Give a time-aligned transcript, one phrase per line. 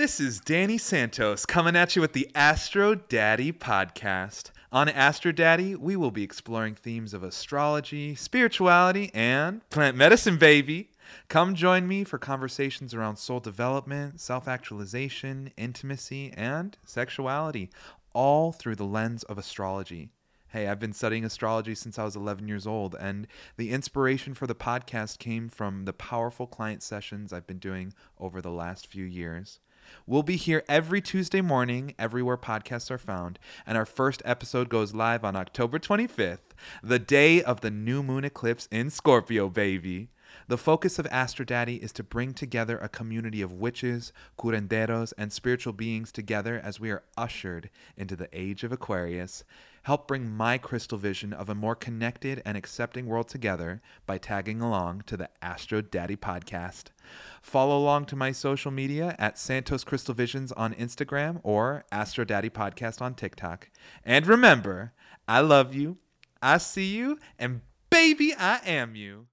[0.00, 4.50] This is Danny Santos coming at you with the Astro Daddy podcast.
[4.72, 10.88] On Astro Daddy, we will be exploring themes of astrology, spirituality, and plant medicine, baby.
[11.28, 17.68] Come join me for conversations around soul development, self actualization, intimacy, and sexuality,
[18.14, 20.08] all through the lens of astrology.
[20.52, 24.48] Hey, I've been studying astrology since I was 11 years old, and the inspiration for
[24.48, 29.04] the podcast came from the powerful client sessions I've been doing over the last few
[29.04, 29.60] years.
[30.08, 34.92] We'll be here every Tuesday morning, everywhere podcasts are found, and our first episode goes
[34.92, 36.50] live on October 25th,
[36.82, 40.08] the day of the new moon eclipse in Scorpio, baby.
[40.48, 45.32] The focus of Astro Daddy is to bring together a community of witches, curanderos, and
[45.32, 49.44] spiritual beings together as we are ushered into the age of Aquarius.
[49.84, 54.60] Help bring my crystal vision of a more connected and accepting world together by tagging
[54.60, 56.88] along to the Astro Daddy podcast.
[57.40, 62.50] Follow along to my social media at Santos Crystal Visions on Instagram or Astro Daddy
[62.50, 63.70] Podcast on TikTok.
[64.04, 64.92] And remember,
[65.26, 65.96] I love you,
[66.42, 69.28] I see you, and baby, I am you.